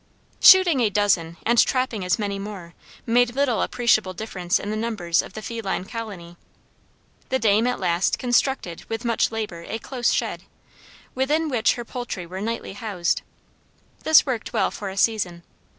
[0.39, 2.73] Shooting a dozen and trapping as many more,
[3.05, 6.37] made little appreciable difference in the numbers of the feline colony.
[7.29, 10.41] The dame at last constructed with much labor a close shed,
[11.13, 13.21] within which her poultry were nightly housed.
[14.01, 15.43] This worked well for a season.